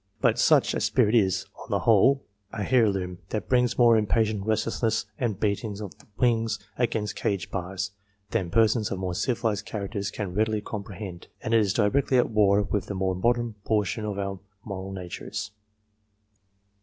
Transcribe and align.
But 0.19 0.39
such 0.39 0.73
a 0.73 0.79
spirit 0.79 1.13
is, 1.13 1.45
on 1.59 1.69
the 1.69 1.81
whole, 1.81 2.23
an 2.51 2.65
heirloom 2.71 3.19
that 3.29 3.47
brings 3.47 3.77
more 3.77 3.95
impatient 3.95 4.47
restlessness 4.47 5.05
and 5.19 5.39
beating 5.39 5.79
of 5.79 5.95
the 5.99 6.07
wings 6.17 6.57
against 6.75 7.15
cage 7.15 7.51
bars, 7.51 7.91
than 8.31 8.49
persons 8.49 8.89
of 8.89 8.97
more 8.97 9.13
civilized 9.13 9.67
characters 9.67 10.09
can 10.09 10.33
readily 10.33 10.59
comprehend, 10.59 11.27
and 11.43 11.53
it 11.53 11.59
is 11.59 11.71
directly 11.71 12.17
at 12.17 12.31
war 12.31 12.63
with 12.63 12.87
the 12.87 12.95
more 12.95 13.13
modern 13.13 13.53
portion 13.63 14.03
of 14.03 14.17
our 14.17 14.39
moral 14.65 14.91
natures. 14.91 15.51